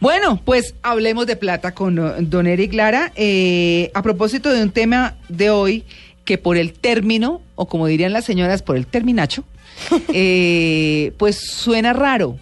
Bueno, 0.00 0.38
pues 0.44 0.74
hablemos 0.82 1.26
de 1.26 1.36
plata 1.36 1.72
con 1.72 1.98
uh, 1.98 2.12
don 2.20 2.46
Eric 2.46 2.74
Lara. 2.74 3.12
Eh, 3.16 3.90
a 3.94 4.02
propósito 4.02 4.52
de 4.52 4.62
un 4.62 4.70
tema 4.70 5.14
de 5.30 5.48
hoy 5.48 5.84
que 6.26 6.36
por 6.36 6.58
el 6.58 6.74
término, 6.74 7.40
o 7.54 7.66
como 7.66 7.86
dirían 7.86 8.12
las 8.12 8.26
señoras, 8.26 8.60
por 8.60 8.76
el 8.76 8.86
terminacho, 8.86 9.44
eh, 10.12 11.12
pues 11.16 11.38
suena 11.40 11.94
raro, 11.94 12.36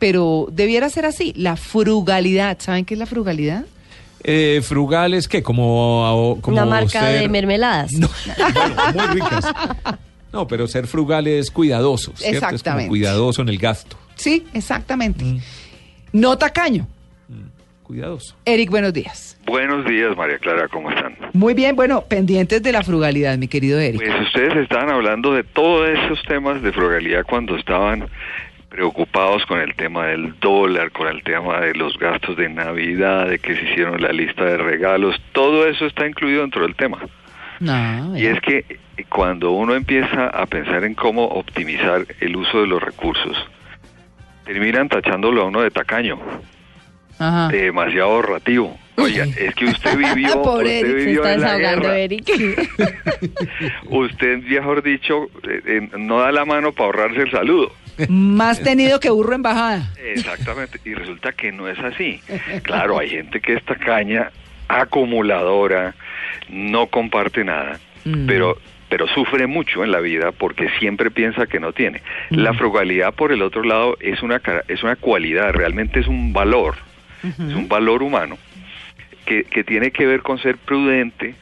pero 0.00 0.48
debiera 0.50 0.90
ser 0.90 1.06
así. 1.06 1.32
La 1.36 1.56
frugalidad, 1.56 2.56
¿saben 2.60 2.84
qué 2.84 2.94
es 2.94 2.98
la 2.98 3.06
frugalidad? 3.06 3.66
Eh, 4.24 4.60
frugal 4.64 5.14
es 5.14 5.28
que 5.28 5.44
como, 5.44 6.38
como 6.40 6.56
Una 6.56 6.66
marca 6.66 7.02
ser- 7.02 7.20
de 7.20 7.28
mermeladas. 7.28 7.92
No, 7.92 8.08
bueno, 8.36 8.74
muy 8.94 9.14
ricas. 9.14 9.44
No, 10.32 10.46
pero 10.48 10.66
ser 10.66 10.88
frugal 10.88 11.28
es 11.28 11.52
cuidadoso, 11.52 12.12
¿cierto? 12.16 12.36
Es 12.36 12.40
como 12.40 12.50
Exactamente. 12.54 12.88
cuidadoso 12.88 13.42
en 13.42 13.48
el 13.48 13.58
gasto. 13.58 13.96
Sí, 14.16 14.44
exactamente. 14.54 15.24
No 16.12 16.36
tacaño. 16.36 16.86
Cuidadoso. 17.82 18.36
Eric, 18.44 18.70
buenos 18.70 18.92
días. 18.92 19.36
Buenos 19.46 19.84
días, 19.84 20.16
María 20.16 20.38
Clara, 20.38 20.68
¿cómo 20.68 20.90
están? 20.90 21.16
Muy 21.32 21.54
bien, 21.54 21.74
bueno, 21.74 22.02
pendientes 22.02 22.62
de 22.62 22.70
la 22.70 22.84
frugalidad, 22.84 23.36
mi 23.36 23.48
querido 23.48 23.80
Eric. 23.80 24.00
Pues 24.00 24.20
ustedes 24.28 24.56
estaban 24.58 24.90
hablando 24.90 25.32
de 25.34 25.42
todos 25.42 25.88
esos 25.88 26.22
temas 26.22 26.62
de 26.62 26.70
frugalidad 26.70 27.24
cuando 27.26 27.56
estaban 27.56 28.08
preocupados 28.68 29.44
con 29.46 29.58
el 29.58 29.74
tema 29.74 30.06
del 30.06 30.38
dólar, 30.38 30.92
con 30.92 31.08
el 31.08 31.24
tema 31.24 31.60
de 31.60 31.74
los 31.74 31.98
gastos 31.98 32.36
de 32.36 32.48
Navidad, 32.48 33.28
de 33.28 33.40
que 33.40 33.56
se 33.56 33.64
hicieron 33.64 34.00
la 34.00 34.12
lista 34.12 34.44
de 34.44 34.56
regalos, 34.56 35.20
todo 35.32 35.66
eso 35.66 35.86
está 35.86 36.06
incluido 36.06 36.42
dentro 36.42 36.62
del 36.62 36.76
tema. 36.76 37.00
No, 37.58 38.16
Y 38.16 38.26
es 38.26 38.40
que 38.40 38.78
cuando 39.08 39.50
uno 39.50 39.74
empieza 39.74 40.28
a 40.28 40.46
pensar 40.46 40.84
en 40.84 40.94
cómo 40.94 41.24
optimizar 41.24 42.06
el 42.20 42.36
uso 42.36 42.60
de 42.60 42.68
los 42.68 42.80
recursos, 42.80 43.36
terminan 44.52 44.88
tachándolo 44.88 45.42
a 45.42 45.44
uno 45.46 45.62
de 45.62 45.70
tacaño, 45.70 46.18
Ajá. 47.18 47.48
de 47.48 47.62
demasiado 47.66 48.10
ahorrativo. 48.10 48.76
Oiga, 48.96 49.24
es 49.24 49.54
que 49.54 49.66
usted 49.66 49.96
vivió, 50.14 50.42
Pobre 50.42 50.80
usted 50.80 50.88
Eric, 50.88 50.98
Se 50.98 51.04
vivió 51.06 51.24
está 51.24 51.34
en 51.34 51.40
la 51.40 51.46
desahogando, 51.56 51.88
guerra. 51.88 51.98
Eric. 51.98 52.30
Usted, 53.90 54.38
mejor 54.42 54.82
dicho, 54.82 55.24
eh, 55.48 55.60
eh, 55.66 55.88
no 55.98 56.18
da 56.20 56.32
la 56.32 56.44
mano 56.44 56.72
para 56.72 56.86
ahorrarse 56.86 57.20
el 57.22 57.30
saludo. 57.30 57.72
Más 58.08 58.60
tenido 58.62 58.98
que 58.98 59.10
burro 59.10 59.34
en 59.34 59.42
bajada. 59.42 59.92
Exactamente. 60.02 60.80
Y 60.84 60.94
resulta 60.94 61.32
que 61.32 61.52
no 61.52 61.68
es 61.68 61.78
así. 61.78 62.20
Claro, 62.62 62.98
hay 62.98 63.10
gente 63.10 63.40
que 63.40 63.54
es 63.54 63.64
tacaña, 63.64 64.30
acumuladora, 64.68 65.94
no 66.48 66.86
comparte 66.86 67.44
nada, 67.44 67.78
Mm. 68.04 68.26
pero 68.26 68.56
pero 68.90 69.06
sufre 69.06 69.46
mucho 69.46 69.84
en 69.84 69.92
la 69.92 70.00
vida 70.00 70.32
porque 70.32 70.68
siempre 70.78 71.10
piensa 71.10 71.46
que 71.46 71.60
no 71.60 71.72
tiene. 71.72 72.02
La 72.28 72.52
frugalidad, 72.52 73.14
por 73.14 73.32
el 73.32 73.40
otro 73.40 73.62
lado, 73.62 73.96
es 74.00 74.20
una 74.22 74.42
es 74.68 74.82
una 74.82 74.96
cualidad, 74.96 75.52
realmente 75.52 76.00
es 76.00 76.08
un 76.08 76.34
valor, 76.34 76.74
es 77.22 77.38
un 77.38 77.68
valor 77.68 78.02
humano 78.02 78.36
que, 79.24 79.44
que 79.44 79.64
tiene 79.64 79.92
que 79.92 80.06
ver 80.06 80.22
con 80.22 80.38
ser 80.38 80.58
prudente 80.58 81.36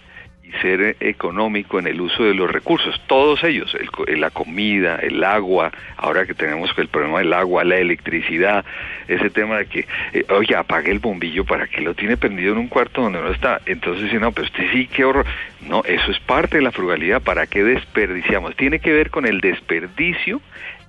ser 0.60 0.80
eh, 0.80 0.96
económico 1.00 1.78
en 1.78 1.86
el 1.86 2.00
uso 2.00 2.24
de 2.24 2.34
los 2.34 2.50
recursos, 2.50 3.00
todos 3.06 3.42
ellos, 3.44 3.74
el 3.74 4.20
la 4.20 4.30
comida, 4.30 4.96
el 4.96 5.22
agua, 5.22 5.72
ahora 5.96 6.26
que 6.26 6.34
tenemos 6.34 6.70
el 6.76 6.88
problema 6.88 7.18
del 7.18 7.32
agua, 7.32 7.64
la 7.64 7.76
electricidad, 7.76 8.64
ese 9.06 9.30
tema 9.30 9.58
de 9.58 9.66
que, 9.66 9.86
eh, 10.12 10.24
oye, 10.30 10.56
apague 10.56 10.90
el 10.90 10.98
bombillo 10.98 11.44
para 11.44 11.66
que 11.66 11.80
lo 11.80 11.94
tiene 11.94 12.16
prendido 12.16 12.52
en 12.52 12.58
un 12.58 12.68
cuarto 12.68 13.02
donde 13.02 13.20
no 13.20 13.30
está, 13.30 13.60
entonces 13.66 14.04
dice, 14.04 14.18
no, 14.18 14.32
pero 14.32 14.46
usted 14.46 14.64
sí, 14.72 14.86
qué 14.86 15.04
horror, 15.04 15.26
no, 15.60 15.82
eso 15.84 16.10
es 16.10 16.18
parte 16.20 16.58
de 16.58 16.62
la 16.62 16.72
frugalidad, 16.72 17.22
¿para 17.22 17.46
qué 17.46 17.62
desperdiciamos? 17.62 18.56
Tiene 18.56 18.80
que 18.80 18.92
ver 18.92 19.10
con 19.10 19.26
el 19.26 19.40
desperdicio, 19.40 20.40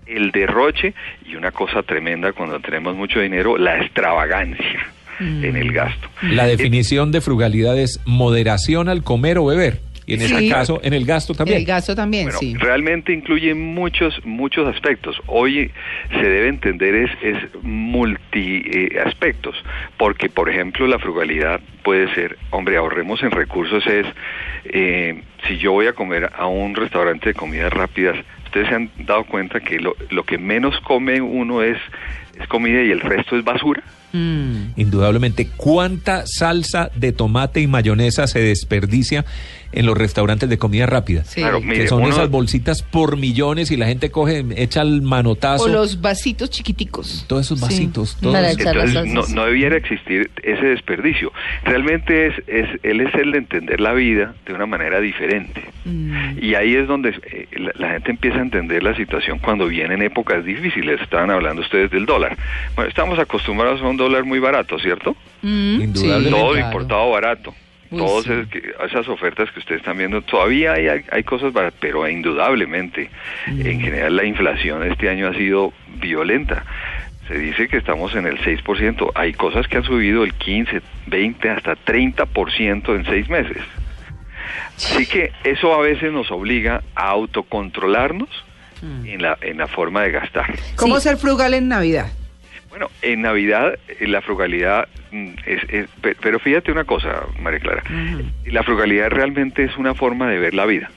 el 0.05 0.31
derroche 0.31 0.93
y 1.25 1.35
una 1.35 1.52
cosa 1.52 1.83
tremenda 1.83 2.33
cuando 2.33 2.59
tenemos 2.59 2.95
mucho 2.95 3.19
dinero, 3.19 3.57
la 3.57 3.80
extravagancia 3.80 4.89
en 5.20 5.56
el 5.56 5.72
gasto. 5.72 6.08
La 6.23 6.45
definición 6.48 7.12
de 7.12 7.22
frugalidad 7.22 7.78
es 7.78 8.00
moderación 8.06 8.89
al 8.89 9.03
comer 9.03 9.38
o 9.38 9.45
beber. 9.45 9.80
Y 10.06 10.14
en 10.16 10.22
Sí. 10.22 10.26
este 10.34 10.50
caso, 10.50 10.80
en 10.84 10.94
el 10.94 11.06
gasto 11.06 11.36
también. 11.36 11.59
El 11.59 11.66
gasto 11.66 11.94
también, 11.95 12.23
Bueno, 12.26 12.39
sí. 12.39 12.55
realmente 12.58 13.14
incluye 13.14 13.54
muchos 13.54 14.20
muchos 14.26 14.67
aspectos. 14.67 15.21
Hoy 15.27 15.70
se 16.10 16.23
debe 16.23 16.48
entender 16.48 16.95
es, 16.95 17.11
es 17.21 17.38
multi 17.61 18.64
eh, 18.66 18.99
aspectos, 19.05 19.55
porque 19.98 20.27
por 20.30 20.49
ejemplo 20.49 20.88
la 20.88 20.98
frugalidad 20.98 21.60
puede 21.83 22.11
ser, 22.16 22.39
hombre, 22.49 22.77
ahorremos 22.77 23.22
en 23.22 23.30
recursos 23.30 23.86
es 23.86 24.08
eh, 24.66 25.22
si 25.48 25.58
yo 25.58 25.73
voy 25.73 25.86
a 25.86 25.93
comer 25.93 26.32
a 26.36 26.48
un 26.48 26.73
restaurante 26.76 27.30
de 27.30 27.33
comidas 27.36 27.72
rápidas, 27.72 28.16
ustedes 28.45 28.67
se 28.67 28.73
han 28.76 28.89
dado 29.05 29.26
cuenta 29.26 29.60
que 29.60 29.80
lo, 29.80 29.95
lo 30.10 30.23
que 30.23 30.39
menos 30.39 30.80
come 30.82 31.22
uno 31.22 31.61
es 31.61 31.77
es 32.39 32.48
comida 32.48 32.82
y 32.82 32.92
el 32.92 33.02
resto 33.02 33.38
es 33.38 33.44
basura. 33.44 33.83
Mm. 34.11 34.72
Indudablemente, 34.76 35.48
¿cuánta 35.55 36.23
salsa 36.26 36.89
de 36.95 37.11
tomate 37.11 37.61
y 37.61 37.67
mayonesa 37.67 38.26
se 38.26 38.39
desperdicia 38.39 39.23
en 39.72 39.86
los 39.86 39.95
restaurantes 39.95 40.49
de 40.49 40.58
comida 40.58 40.88
rápida? 40.88 41.23
Sí. 41.26 41.42
Claro, 41.42 41.61
Que 41.61 41.88
son 41.88 42.02
uno- 42.02 42.10
esas 42.10 42.28
bolsitas 42.32 42.82
por 42.82 43.17
millones 43.17 43.70
y 43.70 43.78
la 43.78 43.86
gente 43.86 44.10
coge, 44.10 44.44
echa 44.55 44.82
el 44.82 45.04
manotazo. 45.04 45.66
O 45.66 45.67
los 45.67 46.02
vasitos 46.02 46.49
chiquiticos. 46.49 47.26
Todos 47.28 47.45
esos 47.45 47.60
Sí. 47.60 47.66
vasitos. 47.66 48.17
todos 48.20 48.33
Para 48.33 48.49
Entonces 48.49 49.36
no 49.36 49.45
debiera 49.45 49.78
existir 49.78 50.32
ese 50.42 50.66
desperdicio. 50.66 51.32
Realmente 51.64 52.28
es, 52.28 52.33
es 52.48 52.67
él 52.82 53.02
es 53.02 53.14
el 53.14 53.32
de 53.33 53.38
entender 53.38 53.80
la 53.80 53.94
vida 53.94 54.33
de 54.48 54.54
una 54.54 54.66
manera 54.66 54.99
diferente. 54.99 55.61
Mm. 55.86 56.39
Y 56.42 56.55
ahí 56.55 56.73
es 56.76 56.88
donde 56.88 57.10
eh, 57.10 57.48
la, 57.60 57.72
la 57.76 57.92
gente 57.94 58.10
empieza 58.10 58.39
a 58.39 58.42
entender 58.42 58.82
la 58.82 58.95
situación 58.95 59.38
cuando 59.38 59.67
vienen 59.67 60.02
épocas 60.02 60.44
difíciles. 60.44 60.99
Estaban 61.02 61.30
hablando 61.30 61.61
ustedes 61.61 61.92
del 61.92 62.08
dólar. 62.08 62.29
Bueno, 62.76 62.90
estamos 62.90 63.17
acostumbrados 63.20 63.82
a 63.82 63.88
un 63.88 63.98
dólar 63.98 64.23
muy 64.26 64.40
barato, 64.40 64.78
¿cierto? 64.80 65.16
Mm, 65.42 65.82
Indudablemente. 65.82 66.30
Todo 66.30 66.52
claro. 66.54 66.66
importado 66.67 67.10
barato. 67.12 67.56
Uy, 67.92 67.98
Todas 67.98 68.26
sí. 68.26 68.60
esas 68.86 69.08
ofertas 69.08 69.50
que 69.52 69.60
ustedes 69.60 69.80
están 69.82 69.98
viendo, 69.98 70.22
todavía 70.22 70.73
hay, 70.73 70.88
hay, 71.12 71.23
cosas 71.23 71.52
baratas, 71.54 71.80
pero 71.82 72.08
indudablemente, 72.08 73.10
Mm. 73.48 73.66
en 73.66 73.82
general 73.82 74.16
la 74.16 74.23
inflación 74.26 74.84
este 74.84 75.10
año 75.10 75.28
ha 75.28 75.34
sido 75.34 75.73
violenta. 75.95 76.64
Se 77.28 77.38
dice 77.38 77.67
que 77.67 77.78
estamos 77.78 78.14
en 78.16 78.26
el 78.28 78.40
6%. 78.40 79.11
Hay 79.16 79.34
cosas 79.34 79.67
que 79.67 79.78
han 79.78 79.84
subido 79.84 80.23
el 80.23 80.34
15, 80.34 80.82
20, 81.08 81.50
hasta 81.50 81.76
30% 81.76 82.96
en 82.96 83.06
seis 83.06 83.30
meses. 83.30 83.58
Así 84.78 85.06
que 85.06 85.32
eso 85.44 85.73
a 85.73 85.82
veces 85.82 86.11
nos 86.11 86.32
obliga 86.32 86.82
a 86.96 87.10
autocontrolarnos 87.10 88.30
Mm. 88.82 89.06
en, 89.08 89.22
la, 89.22 89.38
en 89.42 89.58
la 89.58 89.67
forma 89.67 90.04
de 90.04 90.11
gastar. 90.11 90.46
¿Cómo 90.78 90.96
Sí. 91.02 91.10
ser 91.10 91.17
frugal 91.17 91.54
en 91.54 91.67
Navidad? 91.67 92.08
Bueno, 92.69 92.89
en 93.02 93.21
Navidad 93.23 93.77
eh, 93.87 94.07
la 94.07 94.21
frugalidad 94.21 94.87
mm, 95.11 95.30
es, 95.45 95.63
es- 95.69 95.87
pe- 96.02 96.15
pero 96.21 96.39
fíjate 96.39 96.71
una 96.71 96.83
cosa, 96.83 97.23
María 97.39 97.59
Clara, 97.59 97.83
la 98.45 98.63
frugalidad 98.63 99.09
realmente 99.09 99.63
es 99.63 99.75
una 99.77 99.93
forma 99.95 100.27
de 100.30 100.39
ver 100.39 100.53
la 100.53 100.65
vida. 100.65 100.89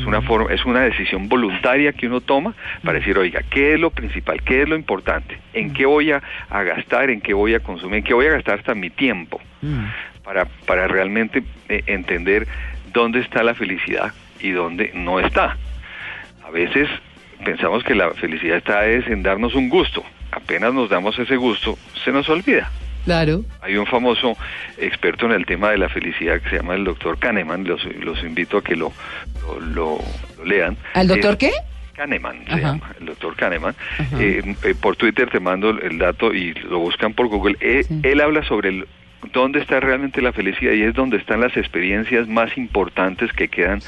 Es 0.00 0.06
una 0.06 0.22
forma, 0.22 0.52
es 0.54 0.64
una 0.64 0.80
decisión 0.80 1.28
voluntaria 1.28 1.92
que 1.92 2.06
uno 2.06 2.22
toma 2.22 2.54
para 2.82 2.98
decir, 2.98 3.18
oiga, 3.18 3.42
¿qué 3.50 3.74
es 3.74 3.80
lo 3.80 3.90
principal? 3.90 4.40
¿Qué 4.42 4.62
es 4.62 4.68
lo 4.68 4.74
importante? 4.74 5.36
¿En 5.52 5.74
qué 5.74 5.84
voy 5.84 6.12
a, 6.12 6.22
a 6.48 6.62
gastar? 6.62 7.10
¿En 7.10 7.20
qué 7.20 7.34
voy 7.34 7.54
a 7.54 7.60
consumir? 7.60 7.96
¿En 7.98 8.02
qué 8.04 8.14
voy 8.14 8.26
a 8.26 8.30
gastar 8.30 8.58
hasta 8.58 8.74
mi 8.74 8.88
tiempo? 8.88 9.38
Para, 10.24 10.46
para 10.66 10.88
realmente 10.88 11.42
eh, 11.68 11.82
entender 11.86 12.46
dónde 12.92 13.20
está 13.20 13.42
la 13.42 13.54
felicidad 13.54 14.12
y 14.40 14.50
dónde 14.50 14.92
no 14.94 15.20
está. 15.20 15.56
A 16.46 16.50
veces 16.50 16.88
pensamos 17.44 17.84
que 17.84 17.94
la 17.94 18.10
felicidad 18.14 18.56
está 18.56 18.86
es 18.86 19.06
en 19.08 19.22
darnos 19.22 19.54
un 19.54 19.68
gusto. 19.68 20.02
Apenas 20.46 20.72
nos 20.72 20.88
damos 20.88 21.18
ese 21.18 21.34
gusto, 21.36 21.76
se 22.04 22.12
nos 22.12 22.28
olvida. 22.28 22.70
Claro. 23.04 23.44
Hay 23.62 23.76
un 23.76 23.86
famoso 23.86 24.36
experto 24.78 25.26
en 25.26 25.32
el 25.32 25.44
tema 25.44 25.70
de 25.70 25.78
la 25.78 25.88
felicidad 25.88 26.40
que 26.40 26.50
se 26.50 26.56
llama 26.58 26.74
el 26.76 26.84
doctor 26.84 27.18
Kahneman, 27.18 27.64
los, 27.64 27.84
los 28.00 28.22
invito 28.22 28.58
a 28.58 28.62
que 28.62 28.76
lo, 28.76 28.92
lo, 29.42 29.60
lo- 29.60 29.98
lo 30.38 30.44
lean. 30.44 30.76
¿Al 30.94 31.08
doctor 31.08 31.36
qué? 31.36 31.50
Kahneman 31.94 32.44
se 32.48 32.60
llama, 32.60 32.92
el 33.00 33.06
doctor 33.06 33.34
Kahneman. 33.34 33.74
Eh, 34.20 34.54
eh, 34.62 34.74
por 34.80 34.94
Twitter 34.96 35.28
te 35.30 35.40
mando 35.40 35.70
el, 35.70 35.82
el 35.82 35.98
dato 35.98 36.32
y 36.32 36.54
lo 36.54 36.78
buscan 36.78 37.12
por 37.12 37.26
Google. 37.26 37.56
Eh, 37.60 37.82
Sí. 37.88 38.00
Él 38.04 38.20
habla 38.20 38.44
sobre 38.44 38.68
el- 38.68 38.86
dónde 39.32 39.58
está 39.60 39.80
realmente 39.80 40.22
la 40.22 40.32
felicidad 40.32 40.72
y 40.72 40.82
es 40.82 40.94
donde 40.94 41.16
están 41.16 41.40
las 41.40 41.56
experiencias 41.56 42.28
más 42.28 42.56
importantes 42.56 43.32
que 43.32 43.48
quedan, 43.48 43.80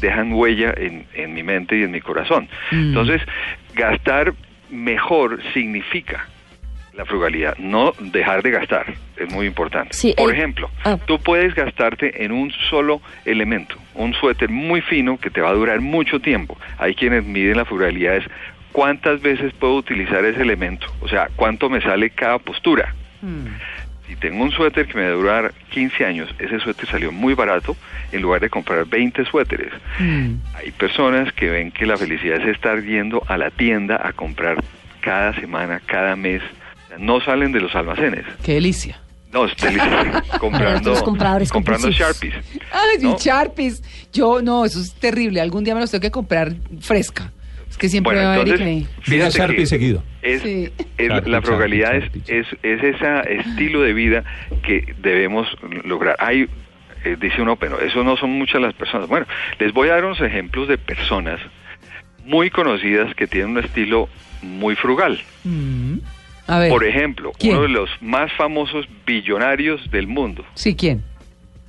dejan 0.00 0.32
huella 0.32 0.72
en, 0.76 1.06
en 1.14 1.34
mi 1.34 1.42
mente 1.42 1.76
y 1.78 1.82
en 1.82 1.90
mi 1.90 2.00
corazón. 2.00 2.48
Mm. 2.70 2.88
Entonces, 2.88 3.22
gastar 3.74 4.32
mejor 4.70 5.40
significa 5.52 6.26
la 6.94 7.04
frugalidad, 7.04 7.56
no 7.58 7.92
dejar 8.00 8.42
de 8.42 8.50
gastar, 8.52 8.86
es 9.18 9.30
muy 9.30 9.46
importante. 9.46 9.92
Sí, 9.94 10.14
Por 10.16 10.30
el- 10.30 10.36
ejemplo, 10.36 10.70
ah. 10.84 10.96
tú 11.06 11.18
puedes 11.18 11.54
gastarte 11.54 12.24
en 12.24 12.32
un 12.32 12.50
solo 12.70 13.02
elemento, 13.26 13.76
un 13.94 14.14
suéter 14.14 14.48
muy 14.48 14.80
fino 14.80 15.18
que 15.18 15.28
te 15.30 15.42
va 15.42 15.50
a 15.50 15.54
durar 15.54 15.80
mucho 15.80 16.20
tiempo. 16.20 16.56
Hay 16.78 16.94
quienes 16.94 17.22
miden 17.24 17.58
la 17.58 17.66
frugalidad 17.66 18.16
es 18.16 18.24
cuántas 18.72 19.20
veces 19.20 19.52
puedo 19.52 19.74
utilizar 19.76 20.24
ese 20.24 20.40
elemento, 20.40 20.86
o 21.00 21.08
sea, 21.08 21.28
cuánto 21.36 21.68
me 21.68 21.82
sale 21.82 22.08
cada 22.10 22.38
postura. 22.38 22.94
Mm. 23.20 23.46
Si 24.06 24.16
tengo 24.16 24.44
un 24.44 24.52
suéter 24.52 24.86
que 24.86 24.94
me 24.94 25.04
va 25.04 25.08
a 25.08 25.12
durar 25.12 25.54
15 25.70 26.04
años, 26.04 26.34
ese 26.38 26.60
suéter 26.60 26.88
salió 26.88 27.10
muy 27.10 27.34
barato 27.34 27.76
en 28.12 28.22
lugar 28.22 28.40
de 28.40 28.50
comprar 28.50 28.86
20 28.86 29.24
suéteres. 29.24 29.72
Mm. 29.98 30.34
Hay 30.54 30.70
personas 30.72 31.32
que 31.32 31.50
ven 31.50 31.72
que 31.72 31.86
la 31.86 31.96
felicidad 31.96 32.40
es 32.40 32.48
estar 32.54 32.82
yendo 32.82 33.22
a 33.26 33.36
la 33.36 33.50
tienda 33.50 34.00
a 34.02 34.12
comprar 34.12 34.62
cada 35.00 35.34
semana, 35.34 35.80
cada 35.84 36.14
mes. 36.14 36.42
O 36.84 36.88
sea, 36.88 36.98
no 36.98 37.20
salen 37.20 37.52
de 37.52 37.60
los 37.60 37.74
almacenes. 37.74 38.24
Qué 38.44 38.54
delicia. 38.54 39.00
No, 39.32 39.44
es 39.44 39.56
delicioso. 39.56 40.22
comprando, 40.40 40.90
Los 40.90 41.02
compradores 41.02 41.50
comprando. 41.50 41.90
Sharpies. 41.90 42.34
Ay, 42.72 42.98
¿no? 43.02 43.18
Sharpies. 43.18 43.82
Yo, 44.12 44.40
no, 44.40 44.64
eso 44.64 44.80
es 44.80 44.94
terrible. 44.94 45.40
Algún 45.40 45.64
día 45.64 45.74
me 45.74 45.80
los 45.80 45.90
tengo 45.90 46.02
que 46.02 46.10
comprar 46.10 46.54
fresca. 46.80 47.32
Es 47.76 47.78
que 47.78 47.88
siempre 47.90 48.14
Bueno, 48.14 48.28
va 48.28 48.32
a 48.32 48.36
haber 48.40 48.48
entonces, 48.48 48.82
y 48.82 48.86
que- 48.86 49.02
fíjate 49.02 49.54
que 49.56 49.66
seguido. 49.66 50.02
Es, 50.22 50.40
Sí. 50.40 50.70
es- 50.96 51.08
Sharpie, 51.08 51.30
la 51.30 51.42
frugalidad 51.42 51.94
es, 51.94 52.04
es, 52.26 52.46
es 52.62 52.82
ese 52.82 53.34
estilo 53.34 53.82
de 53.82 53.92
vida 53.92 54.24
que 54.62 54.94
debemos 55.02 55.46
lograr. 55.84 56.16
Hay, 56.18 56.48
eh, 57.04 57.18
dice 57.20 57.42
uno, 57.42 57.56
pero 57.56 57.78
eso 57.78 58.02
no 58.02 58.16
son 58.16 58.30
muchas 58.30 58.62
las 58.62 58.72
personas. 58.72 59.08
Bueno, 59.08 59.26
les 59.58 59.74
voy 59.74 59.90
a 59.90 59.92
dar 59.92 60.06
unos 60.06 60.22
ejemplos 60.22 60.68
de 60.68 60.78
personas 60.78 61.38
muy 62.24 62.48
conocidas 62.48 63.14
que 63.14 63.26
tienen 63.26 63.50
un 63.50 63.58
estilo 63.58 64.08
muy 64.40 64.74
frugal. 64.74 65.20
Mm. 65.44 65.98
A 66.46 66.58
ver. 66.60 66.70
Por 66.70 66.82
ejemplo, 66.82 67.32
¿Quién? 67.38 67.56
uno 67.56 67.62
de 67.64 67.68
los 67.68 67.90
más 68.00 68.32
famosos 68.32 68.88
billonarios 69.04 69.90
del 69.90 70.06
mundo, 70.06 70.46
Sí, 70.54 70.74
¿quién? 70.74 71.02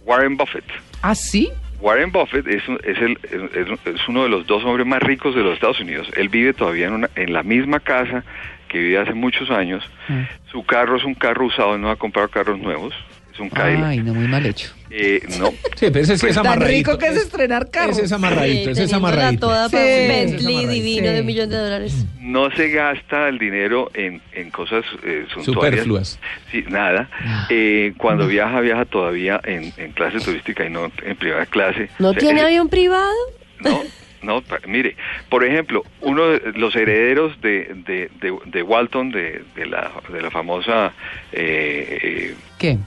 Warren 0.05 0.37
Buffett. 0.37 0.63
¿Ah, 1.01 1.15
sí? 1.15 1.49
Warren 1.79 2.11
Buffett 2.11 2.47
es, 2.47 2.63
es, 2.83 2.97
el, 2.97 3.19
es, 3.23 3.85
es 3.85 4.07
uno 4.07 4.23
de 4.23 4.29
los 4.29 4.47
dos 4.47 4.63
hombres 4.63 4.85
más 4.87 5.01
ricos 5.01 5.35
de 5.35 5.43
los 5.43 5.53
Estados 5.53 5.79
Unidos. 5.79 6.09
Él 6.15 6.29
vive 6.29 6.53
todavía 6.53 6.87
en, 6.87 6.93
una, 6.93 7.09
en 7.15 7.33
la 7.33 7.43
misma 7.43 7.79
casa 7.79 8.23
que 8.67 8.79
vive 8.79 8.97
hace 8.97 9.13
muchos 9.13 9.51
años. 9.51 9.89
Mm. 10.07 10.23
Su 10.51 10.65
carro 10.65 10.97
es 10.97 11.03
un 11.03 11.13
carro 11.13 11.45
usado, 11.45 11.75
él 11.75 11.81
no 11.81 11.89
ha 11.89 11.95
comprado 11.95 12.29
carros 12.29 12.59
nuevos. 12.59 12.93
Es 13.37 13.41
un 13.41 13.49
Cadillac. 13.51 13.85
Ay, 13.85 13.99
no, 13.99 14.15
muy 14.15 14.27
mal 14.27 14.43
hecho. 14.47 14.71
Eh, 14.89 15.21
no, 15.37 15.49
Sí, 15.75 15.91
pero 15.91 15.99
ese 15.99 16.17
sí 16.17 16.25
es 16.27 16.35
Tan 16.35 16.47
amarradito. 16.47 16.91
rico 16.91 16.97
que 16.97 17.05
es 17.07 17.17
estrenar 17.17 17.69
carros. 17.69 17.97
Ese 17.97 18.05
es 18.05 18.11
amarradito, 18.11 18.71
ese 18.71 18.85
es 18.85 18.93
amarradito. 18.93 19.47
toda 19.47 19.69
Sí. 19.69 19.75
para 19.75 19.85
un 19.85 19.91
es 19.91 20.07
Bentley 20.07 20.65
divino 20.65 21.07
de 21.09 21.13
Sí. 21.15 21.19
un 21.19 21.25
millón 21.27 21.49
de 21.49 21.55
dólares. 21.57 22.05
no 22.19 22.49
se 22.51 22.69
gasta 22.71 23.27
el 23.29 23.37
dinero 23.37 23.91
en, 23.93 24.21
en 24.33 24.49
cosas 24.49 24.83
eh, 25.03 25.25
suntuarias. 25.33 25.83
Superfluas. 25.83 26.19
Sí, 26.51 26.63
nada. 26.69 27.09
Eh, 27.49 27.93
cuando 27.97 28.25
viaja, 28.27 28.59
viaja 28.61 28.85
todavía 28.85 29.39
en, 29.43 29.71
en 29.77 29.91
clase 29.91 30.19
turística 30.19 30.65
y 30.65 30.69
no 30.71 30.91
en 31.05 31.15
primera 31.15 31.45
clase. 31.45 31.89
¿No 31.99 32.09
O 32.09 32.13
sea, 32.13 32.19
tiene 32.19 32.41
avión 32.41 32.67
privado? 32.69 33.13
No, 33.59 33.83
no, 34.23 34.43
mire, 34.67 34.95
por 35.29 35.43
ejemplo, 35.43 35.83
uno 36.01 36.27
de 36.27 36.53
los 36.55 36.75
herederos 36.75 37.39
de, 37.41 37.71
de, 37.85 38.09
de, 38.19 38.35
de 38.45 38.63
Walton, 38.63 39.11
de, 39.11 39.43
de, 39.55 39.65
la, 39.67 39.91
de 40.11 40.21
la 40.21 40.31
famosa 40.31 40.91
eh, 41.31 42.33
¿Qué? 42.57 42.77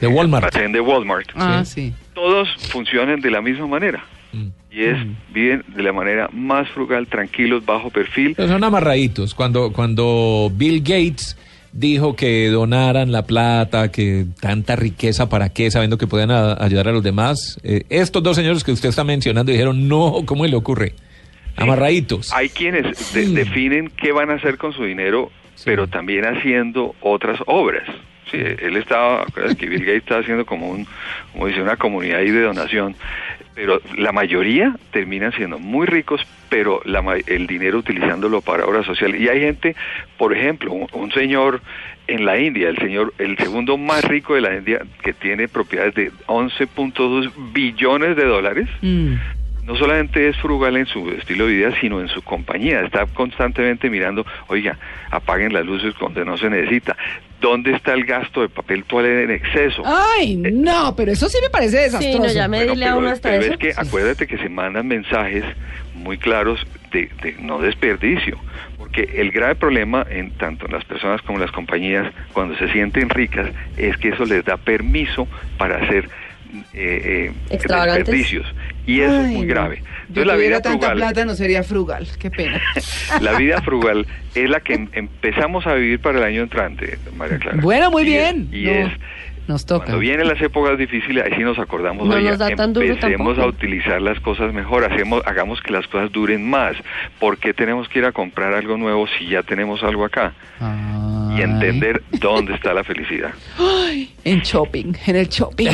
De 0.00 0.06
Walmart. 0.06 0.46
almacén 0.54 0.72
de 0.72 0.80
Walmart, 0.80 1.28
Ah, 1.34 1.62
sí. 1.64 1.92
todos 2.14 2.48
funcionan 2.70 3.20
de 3.20 3.30
la 3.30 3.40
misma 3.42 3.66
manera. 3.66 4.04
Mm. 4.32 4.46
Y 4.72 4.84
es, 4.84 4.96
viven 5.32 5.64
de 5.74 5.82
la 5.82 5.92
manera 5.92 6.28
más 6.32 6.68
frugal, 6.70 7.06
tranquilos, 7.08 7.64
bajo 7.66 7.90
perfil. 7.90 8.34
Pero 8.36 8.48
son 8.48 8.62
amarraditos. 8.62 9.34
Cuando, 9.34 9.72
cuando 9.72 10.50
Bill 10.54 10.80
Gates 10.80 11.36
dijo 11.72 12.14
que 12.16 12.48
donaran 12.48 13.10
la 13.12 13.26
plata, 13.26 13.90
que 13.90 14.26
tanta 14.40 14.76
riqueza 14.76 15.28
para 15.28 15.48
qué, 15.48 15.70
sabiendo 15.70 15.98
que 15.98 16.06
pueden 16.06 16.30
a- 16.30 16.54
ayudar 16.64 16.88
a 16.88 16.92
los 16.92 17.02
demás, 17.02 17.58
eh, 17.64 17.82
estos 17.90 18.22
dos 18.22 18.36
señores 18.36 18.62
que 18.64 18.72
usted 18.72 18.88
está 18.88 19.02
mencionando 19.04 19.50
dijeron, 19.52 19.88
no, 19.88 20.22
¿cómo 20.24 20.46
le 20.46 20.54
ocurre? 20.56 20.94
Amarraditos. 21.56 22.32
Hay 22.32 22.48
quienes 22.48 23.12
de- 23.12 23.26
definen 23.28 23.90
qué 23.96 24.12
van 24.12 24.30
a 24.30 24.34
hacer 24.34 24.56
con 24.56 24.72
su 24.72 24.84
dinero, 24.84 25.30
Sí. 25.56 25.64
pero 25.66 25.88
también 25.88 26.24
haciendo 26.24 26.94
otras 27.00 27.38
obras. 27.46 27.82
Sí, 28.30 28.38
él 28.38 28.76
estaba, 28.76 29.26
que 29.58 29.66
Bill 29.66 29.80
Gates 29.80 30.02
estaba 30.02 30.20
haciendo 30.20 30.46
como 30.46 30.68
un, 30.70 30.86
como 31.32 31.46
dice, 31.46 31.62
una 31.62 31.76
comunidad 31.76 32.20
ahí 32.20 32.30
de 32.30 32.42
donación, 32.42 32.94
pero 33.54 33.80
la 33.96 34.12
mayoría 34.12 34.76
terminan 34.92 35.32
siendo 35.32 35.58
muy 35.58 35.86
ricos, 35.86 36.20
pero 36.48 36.80
la, 36.84 37.02
el 37.26 37.46
dinero 37.46 37.78
utilizándolo 37.78 38.40
para 38.40 38.64
obras 38.66 38.86
sociales. 38.86 39.20
Y 39.20 39.28
hay 39.28 39.40
gente, 39.40 39.74
por 40.16 40.34
ejemplo, 40.34 40.72
un, 40.72 40.86
un 40.92 41.10
señor 41.12 41.60
en 42.06 42.24
la 42.24 42.38
India, 42.38 42.68
el 42.68 42.78
señor, 42.78 43.14
el 43.18 43.36
segundo 43.38 43.76
más 43.76 44.04
rico 44.04 44.34
de 44.34 44.40
la 44.40 44.54
India, 44.56 44.80
que 45.02 45.12
tiene 45.12 45.48
propiedades 45.48 45.94
de 45.94 46.12
11.2 46.26 47.32
billones 47.52 48.16
de 48.16 48.24
dólares, 48.24 48.68
Mm. 48.82 49.14
No 49.64 49.76
solamente 49.76 50.28
es 50.28 50.36
frugal 50.38 50.76
en 50.76 50.86
su 50.86 51.10
estilo 51.10 51.46
de 51.46 51.52
vida, 51.54 51.72
sino 51.80 52.00
en 52.00 52.08
su 52.08 52.22
compañía. 52.22 52.80
Está 52.82 53.06
constantemente 53.06 53.88
mirando, 53.90 54.24
oiga, 54.48 54.78
apaguen 55.10 55.52
las 55.52 55.64
luces 55.64 55.94
cuando 55.98 56.24
no 56.24 56.36
se 56.36 56.48
necesita. 56.50 56.96
¿Dónde 57.40 57.72
está 57.72 57.94
el 57.94 58.04
gasto 58.04 58.42
de 58.42 58.48
papel 58.50 58.84
toalé 58.84 59.24
en 59.24 59.30
exceso? 59.30 59.82
Ay, 59.86 60.36
no, 60.36 60.94
pero 60.94 61.12
eso 61.12 61.28
sí 61.28 61.38
me 61.42 61.48
parece 61.50 61.78
desastroso. 61.78 62.12
Sí, 62.12 62.18
no, 62.18 62.32
ya 62.32 62.48
me 62.48 62.58
Bueno, 62.58 62.72
dile 62.74 62.84
a 62.84 62.88
pero, 62.88 62.98
uno 62.98 63.08
hasta 63.10 63.30
pero 63.30 63.42
eso. 63.44 63.52
es 63.52 63.58
que 63.58 63.72
acuérdate 63.76 64.26
que 64.26 64.36
se 64.38 64.48
mandan 64.48 64.86
mensajes 64.88 65.44
muy 65.94 66.18
claros 66.18 66.66
de, 66.92 67.10
de 67.22 67.36
no 67.40 67.58
desperdicio, 67.60 68.38
porque 68.76 69.08
el 69.16 69.30
grave 69.30 69.54
problema 69.54 70.06
en 70.10 70.32
tanto 70.32 70.66
en 70.66 70.72
las 70.72 70.84
personas 70.84 71.22
como 71.22 71.38
en 71.38 71.42
las 71.44 71.52
compañías 71.52 72.12
cuando 72.32 72.56
se 72.58 72.70
sienten 72.72 73.08
ricas 73.08 73.48
es 73.76 73.96
que 73.98 74.08
eso 74.10 74.24
les 74.24 74.44
da 74.44 74.56
permiso 74.56 75.26
para 75.56 75.76
hacer 75.76 76.08
eh, 76.74 77.30
eh, 77.30 77.32
Extravagantes. 77.50 78.06
desperdicios 78.06 78.46
y 78.94 79.00
eso 79.00 79.14
es 79.20 79.26
Ay, 79.26 79.34
muy 79.36 79.46
no. 79.46 79.54
grave. 79.54 79.76
Yo 79.76 79.84
Entonces 80.22 80.26
la 80.26 80.32
tuviera 80.34 80.56
vida 80.56 80.62
tanta 80.62 80.86
frugal, 80.88 80.96
plata 80.96 81.24
no 81.24 81.34
sería 81.34 81.62
frugal. 81.62 82.08
Qué 82.18 82.30
pena. 82.30 82.60
la 83.20 83.32
vida 83.38 83.60
frugal 83.62 84.06
es 84.34 84.50
la 84.50 84.60
que 84.60 84.74
em- 84.74 84.88
empezamos 84.92 85.66
a 85.66 85.74
vivir 85.74 86.00
para 86.00 86.18
el 86.18 86.24
año 86.24 86.42
entrante, 86.42 86.98
María 87.16 87.38
Clara. 87.38 87.58
Bueno, 87.60 87.90
muy 87.90 88.02
Y 88.02 88.14
es- 88.16 88.34
bien. 88.34 88.48
y 88.52 88.64
No, 88.64 88.70
es 88.72 88.92
nos 89.48 89.66
toca. 89.66 89.86
cuando 89.86 89.98
vienen 90.00 90.28
las 90.28 90.40
épocas 90.40 90.78
difíciles, 90.78 91.24
ahí 91.24 91.32
sí 91.36 91.42
nos 91.42 91.58
acordamos, 91.58 92.06
No 92.06 92.14
oiga, 92.14 92.30
nos 92.30 92.38
da 92.38 92.50
tan 92.54 92.72
duro 92.72 92.86
empecemos 92.86 93.36
a 93.38 93.46
utilizar 93.46 94.00
las 94.00 94.20
cosas 94.20 94.52
mejor, 94.52 94.84
hacemos, 94.84 95.22
hagamos 95.26 95.60
que 95.60 95.72
las 95.72 95.86
cosas 95.88 96.12
duren 96.12 96.48
más. 96.48 96.76
¿Por 97.18 97.38
qué 97.38 97.52
tenemos 97.52 97.88
que 97.88 97.98
ir 98.00 98.04
a 98.04 98.12
comprar 98.12 98.54
algo 98.54 98.76
nuevo 98.76 99.06
si 99.18 99.26
ya 99.28 99.42
tenemos 99.42 99.82
algo 99.82 100.04
acá? 100.04 100.34
Y 101.36 101.42
entender 101.42 102.02
dónde 102.20 102.54
está 102.54 102.72
la 102.74 102.84
felicidad. 102.84 103.30
En 104.24 104.40
shopping, 104.40 104.92
en 105.06 105.16
el 105.16 105.28
shopping. 105.28 105.68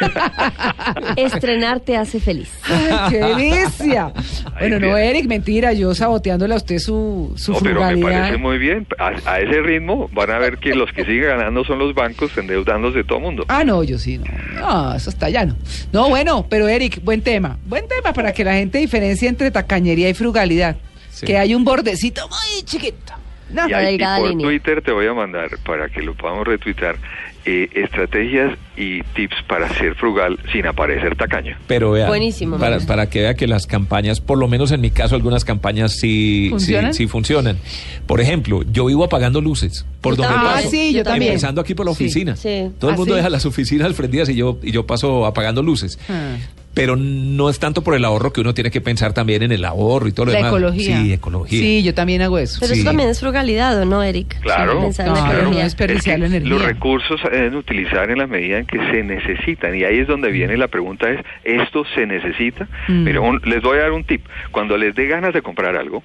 Estrenar 1.16 1.80
te 1.80 1.96
hace 1.96 2.20
feliz. 2.20 2.50
Ay, 2.64 3.10
qué 3.10 3.18
delicia. 3.18 4.12
Ahí 4.54 4.70
Bueno, 4.70 4.78
no. 4.80 4.96
Eric, 4.96 5.26
mentira, 5.26 5.72
yo 5.72 5.94
saboteándole 5.94 6.54
a 6.54 6.56
usted 6.56 6.78
su, 6.78 7.32
su 7.36 7.52
No, 7.52 7.58
pero 7.60 7.84
me 7.84 7.96
parece 7.98 8.36
muy 8.36 8.58
bien. 8.58 8.86
A, 8.98 9.12
a 9.24 9.40
ese 9.40 9.60
ritmo 9.60 10.08
van 10.12 10.30
a 10.30 10.38
ver 10.38 10.58
que 10.58 10.74
los 10.74 10.92
que 10.92 11.04
siguen 11.04 11.28
ganando 11.28 11.64
son 11.64 11.78
los 11.78 11.94
bancos 11.94 12.36
endeudándose 12.36 13.04
todo 13.04 13.18
el 13.18 13.24
mundo. 13.24 13.44
Ah, 13.48 13.64
no, 13.64 13.82
yo 13.82 13.98
sí, 13.98 14.18
no. 14.18 14.26
No, 14.60 14.94
eso 14.94 15.10
está 15.10 15.30
llano. 15.30 15.56
No, 15.92 16.08
bueno, 16.08 16.46
pero 16.48 16.68
Eric, 16.68 17.02
buen 17.02 17.22
tema. 17.22 17.58
Buen 17.66 17.88
tema 17.88 18.12
para 18.12 18.32
que 18.32 18.44
la 18.44 18.54
gente 18.54 18.78
diferencie 18.78 19.28
entre 19.28 19.50
tacañería 19.50 20.08
y 20.08 20.14
frugalidad. 20.14 20.76
Sí. 21.10 21.26
Que 21.26 21.38
hay 21.38 21.54
un 21.54 21.64
bordecito 21.64 22.28
muy 22.28 22.62
chiquito. 22.64 23.14
No. 23.50 23.68
Y, 23.68 23.72
ahí, 23.72 23.98
por 23.98 24.28
línea. 24.28 24.46
Twitter 24.46 24.82
te 24.82 24.92
voy 24.92 25.06
a 25.06 25.14
mandar 25.14 25.50
para 25.64 25.88
que 25.88 26.02
lo 26.02 26.14
podamos 26.14 26.46
retuitar 26.46 26.96
eh, 27.44 27.68
estrategias 27.74 28.58
y 28.76 29.02
tips 29.14 29.36
para 29.46 29.68
ser 29.74 29.94
frugal 29.94 30.38
sin 30.52 30.66
aparecer 30.66 31.16
tacaño. 31.16 31.56
Pero 31.66 31.92
vea, 31.92 32.08
Buenísimo, 32.08 32.58
para, 32.58 32.78
para 32.80 33.08
que 33.08 33.20
vea 33.22 33.34
que 33.34 33.46
las 33.46 33.66
campañas, 33.66 34.20
por 34.20 34.36
lo 34.38 34.48
menos 34.48 34.70
en 34.70 34.80
mi 34.82 34.90
caso, 34.90 35.14
algunas 35.14 35.44
campañas 35.46 35.92
sí 35.98 36.48
¿Funcionan? 36.50 36.92
sí, 36.92 37.04
sí 37.04 37.08
funcionan. 37.08 37.56
Por 38.06 38.20
ejemplo, 38.20 38.62
yo 38.70 38.84
vivo 38.86 39.04
apagando 39.04 39.40
luces. 39.40 39.86
Por 40.02 40.12
Yo 40.14 40.22
donde 40.22 40.34
también. 40.34 40.54
paso. 40.54 40.68
Ah, 40.68 40.70
sí, 40.70 40.92
yo 40.92 41.02
también. 41.04 41.32
Empezando 41.32 41.60
aquí 41.60 41.74
por 41.74 41.86
la 41.86 41.92
oficina. 41.92 42.36
Sí. 42.36 42.70
Todo 42.78 42.90
el 42.90 42.94
Ah, 42.94 42.98
mundo 42.98 43.14
sí. 43.14 43.16
deja 43.16 43.30
las 43.30 43.46
oficinas 43.46 43.92
prendidas 43.94 44.28
y 44.28 44.34
yo, 44.34 44.58
y 44.62 44.70
yo 44.72 44.86
paso 44.86 45.24
apagando 45.24 45.62
luces. 45.62 45.98
Ah. 46.10 46.36
Pero 46.78 46.96
no 46.96 47.50
es 47.50 47.58
tanto 47.58 47.82
por 47.82 47.94
el 47.94 48.04
ahorro 48.04 48.32
que 48.32 48.40
uno 48.40 48.54
tiene 48.54 48.70
que 48.70 48.80
pensar 48.80 49.12
también 49.12 49.42
en 49.42 49.52
el 49.52 49.64
ahorro 49.64 50.08
y 50.08 50.12
todo 50.12 50.26
lo 50.26 50.32
La 50.32 50.38
demás. 50.38 50.52
ecología. 50.52 51.00
Sí, 51.02 51.12
ecología. 51.12 51.58
Sí, 51.60 51.82
yo 51.82 51.94
también 51.94 52.22
hago 52.22 52.38
eso. 52.38 52.58
Pero 52.60 52.72
Sí. 52.74 52.80
eso 52.80 52.88
también 52.88 53.08
es 53.08 53.20
frugalidad, 53.20 53.80
¿o 53.80 53.84
no, 53.84 54.02
Eric? 54.02 54.40
Claro. 54.40 54.72
Sí, 54.72 54.78
pensar 54.80 55.08
en 55.08 55.14
la 55.14 55.20
Claro, 55.20 55.42
no 55.50 55.50
es 55.58 55.64
desperdiciar 55.64 56.18
la 56.18 56.26
que 56.28 56.36
energía. 56.36 56.50
Los 56.50 56.64
recursos 56.64 57.20
se 57.20 57.28
deben 57.30 57.54
utilizar 57.56 58.10
en 58.10 58.18
la 58.18 58.26
medida 58.26 58.58
en 58.58 58.66
que 58.66 58.78
se 58.78 59.02
necesitan 59.02 59.74
y 59.76 59.84
ahí 59.84 59.98
es 59.98 60.06
donde 60.08 60.30
viene 60.30 60.56
la 60.56 60.68
pregunta 60.68 61.10
es, 61.10 61.20
¿esto 61.44 61.84
se 61.94 62.06
necesita? 62.06 62.68
Mm. 62.88 63.04
Pero 63.04 63.22
un- 63.22 63.40
les 63.44 63.62
voy 63.62 63.78
a 63.78 63.82
dar 63.82 63.92
un 63.92 64.04
tip. 64.04 64.24
Cuando 64.50 64.76
les 64.76 64.94
dé 64.94 65.06
ganas 65.06 65.34
de 65.34 65.42
comprar 65.42 65.76
algo, 65.76 66.02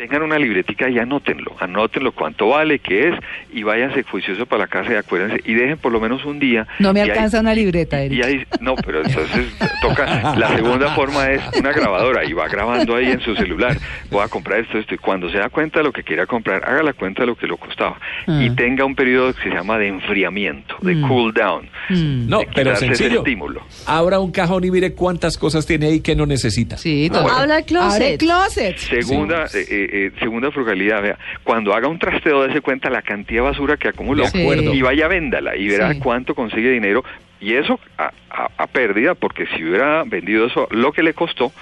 tengan 0.00 0.22
una 0.22 0.38
libretica 0.38 0.88
y 0.88 0.98
anótenlo. 0.98 1.54
Anótenlo 1.60 2.12
cuánto 2.12 2.48
vale, 2.48 2.78
qué 2.78 3.08
es 3.10 3.14
y 3.52 3.62
váyanse 3.64 4.02
juicioso 4.02 4.46
para 4.46 4.62
la 4.62 4.66
casa 4.66 4.92
y 4.92 4.96
acuérdense 4.96 5.42
y 5.44 5.52
dejen 5.52 5.76
por 5.76 5.92
lo 5.92 6.00
menos 6.00 6.24
un 6.24 6.38
día. 6.38 6.66
No 6.78 6.94
me 6.94 7.00
y 7.00 7.02
ahí- 7.02 7.10
alcanza 7.10 7.40
una 7.40 7.52
libreta, 7.52 8.00
Eric. 8.00 8.18
y 8.18 8.22
ahí, 8.22 8.44
no, 8.62 8.76
pero 8.76 9.02
entonces 9.04 9.44
toca. 9.82 10.34
La 10.36 10.56
segunda 10.56 10.94
forma 10.94 11.30
es 11.30 11.42
una 11.58 11.72
grabadora 11.72 12.24
y 12.24 12.32
va 12.32 12.48
grabando 12.48 12.96
ahí 12.96 13.10
en 13.10 13.20
su 13.20 13.34
celular. 13.36 13.76
Voy 14.10 14.22
a 14.22 14.28
comprar 14.28 14.60
esto, 14.60 14.78
esto. 14.78 14.94
Y 14.94 14.98
cuando 14.98 15.30
se 15.30 15.36
da 15.36 15.50
cuenta 15.50 15.80
de 15.80 15.84
lo 15.84 15.92
que 15.92 16.02
quiera 16.02 16.24
comprar, 16.24 16.64
haga 16.64 16.82
la 16.82 16.94
cuenta 16.94 17.22
de 17.22 17.26
lo 17.26 17.36
que 17.36 17.46
lo 17.46 17.58
costaba. 17.58 17.98
Ah. 18.26 18.40
Y 18.42 18.48
tenga 18.56 18.86
un 18.86 18.94
periodo 18.94 19.34
que 19.34 19.42
se 19.42 19.48
llama 19.50 19.76
de 19.76 19.88
enfriamiento, 19.88 20.76
de 20.80 20.94
Mm. 20.94 21.08
cool 21.08 21.34
down. 21.34 21.68
Mm. 21.90 22.26
No, 22.26 22.40
pero 22.54 22.74
sencillo. 22.74 23.18
estímulo. 23.18 23.60
Abra 23.86 24.18
un 24.18 24.32
cajón 24.32 24.64
y 24.64 24.70
mire 24.70 24.94
cuántas 24.94 25.36
cosas 25.36 25.66
tiene 25.66 25.88
ahí 25.88 26.00
que 26.00 26.16
no 26.16 26.24
necesita. 26.24 26.78
Sí, 26.78 27.10
No, 27.12 27.20
bueno. 27.22 27.36
Habla 27.36 27.58
el 27.58 27.64
closet. 27.66 28.02
Abre 28.02 28.16
closet. 28.18 28.78
Segunda, 28.78 29.44
eh, 29.54 29.66
eh, 29.70 29.89
eh, 29.92 30.12
segunda 30.20 30.50
frugalidad, 30.50 31.02
vea, 31.02 31.18
cuando 31.44 31.74
haga 31.74 31.88
un 31.88 31.98
trasteo, 31.98 32.42
dése 32.46 32.60
cuenta 32.60 32.88
la 32.90 33.02
cantidad 33.02 33.42
de 33.42 33.48
basura 33.50 33.76
que 33.76 33.88
acumuló 33.88 34.24
acuerdo. 34.26 34.72
y 34.74 34.82
vaya 34.82 35.08
véndala 35.08 35.56
y 35.56 35.68
verá 35.68 35.92
Sí. 35.92 35.98
cuánto 36.00 36.34
consigue 36.34 36.70
dinero 36.70 37.04
y 37.40 37.54
eso 37.54 37.78
a, 37.98 38.12
a- 38.30 38.50
a 38.56 38.66
pérdida, 38.66 39.14
porque 39.14 39.46
si 39.56 39.64
hubiera 39.64 40.04
vendido 40.04 40.46
eso, 40.46 40.68
lo 40.70 40.92
que 40.92 41.02
le 41.02 41.14
costó, 41.14 41.52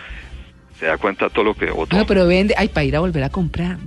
se 0.79 0.87
da 0.87 0.97
cuenta 0.99 1.29
todo 1.31 1.45
lo 1.45 1.55
que 1.55 1.67
botó. 1.71 1.97
No, 1.97 2.07
pero 2.07 2.27
vende. 2.27 2.55
Ay, 2.57 2.69
para 2.69 2.85
ir 2.85 2.95
a 2.97 3.01
volver 3.01 3.25
a 3.25 3.31
comprar. 3.31 3.79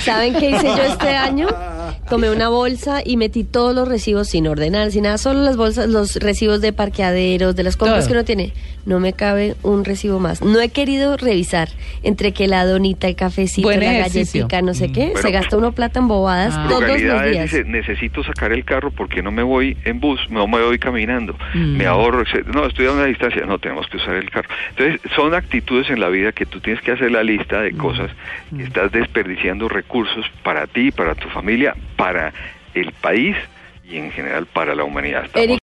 ¿Saben 0.00 0.34
qué 0.34 0.50
hice 0.50 0.66
yo 0.66 0.82
este 0.82 1.08
año? 1.08 1.46
Tomé 2.12 2.30
una 2.30 2.50
bolsa 2.50 3.00
y 3.02 3.16
metí 3.16 3.42
todos 3.42 3.74
los 3.74 3.88
recibos 3.88 4.28
sin 4.28 4.46
ordenar, 4.46 4.90
sin 4.90 5.04
nada, 5.04 5.16
solo 5.16 5.40
las 5.40 5.56
bolsas, 5.56 5.88
los 5.88 6.16
recibos 6.16 6.60
de 6.60 6.74
parqueaderos, 6.74 7.56
de 7.56 7.62
las 7.62 7.78
compras 7.78 8.00
Todo. 8.00 8.08
que 8.08 8.12
uno 8.12 8.24
tiene. 8.26 8.52
No 8.84 8.98
me 9.00 9.12
cabe 9.14 9.54
un 9.62 9.84
recibo 9.84 10.18
más. 10.18 10.42
No 10.42 10.60
he 10.60 10.68
querido 10.68 11.16
revisar 11.16 11.68
entre 12.02 12.32
que 12.32 12.48
la 12.48 12.66
donita, 12.66 13.06
el 13.08 13.14
cafecito, 13.16 13.66
Buen 13.68 13.80
la 13.80 13.92
ejercicio. 14.00 14.42
galletica, 14.42 14.60
no 14.60 14.74
sé 14.74 14.92
qué. 14.92 15.06
Bueno. 15.06 15.22
Se 15.22 15.30
gasta 15.30 15.56
uno 15.56 15.72
plata 15.72 16.00
en 16.00 16.08
bobadas 16.08 16.52
Ah. 16.54 16.66
todos 16.68 16.82
los 16.82 16.98
días. 16.98 17.44
dice, 17.50 17.64
necesito 17.64 18.22
sacar 18.24 18.52
el 18.52 18.64
carro 18.66 18.90
porque 18.90 19.22
no 19.22 19.30
me 19.30 19.42
voy 19.44 19.76
en 19.84 19.98
bus, 20.00 20.20
no 20.28 20.46
me 20.48 20.60
voy 20.62 20.78
caminando, 20.78 21.34
Mm. 21.54 21.76
me 21.78 21.86
ahorro, 21.86 22.22
etc. 22.22 22.46
no, 22.52 22.66
estoy 22.66 22.86
a 22.86 22.92
una 22.92 23.04
distancia, 23.06 23.46
no, 23.46 23.58
tenemos 23.58 23.86
que 23.86 23.96
usar 23.98 24.16
el 24.16 24.28
carro. 24.30 24.48
Entonces, 24.76 25.00
son 25.16 25.32
actitudes 25.32 25.88
en 25.88 25.98
la 26.00 26.08
vida 26.10 26.32
que 26.32 26.44
tú 26.44 26.60
tienes 26.60 26.82
que 26.82 26.90
hacer 26.92 27.10
la 27.12 27.22
lista 27.22 27.60
Mm. 27.60 27.62
de 27.62 27.72
cosas 27.78 28.10
que 28.54 28.64
estás 28.64 28.90
desperdiciando 28.92 29.68
recursos 29.68 30.26
para 30.42 30.66
ti, 30.66 30.90
para 30.90 31.14
tu 31.14 31.28
familia, 31.30 31.74
para 32.02 32.32
el 32.74 32.90
país 32.90 33.36
y 33.88 33.96
en 33.96 34.10
general 34.10 34.46
para 34.46 34.74
la 34.74 34.82
humanidad. 34.82 35.26
Estamos 35.26 35.60